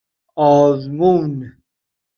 آزمون 0.35 1.57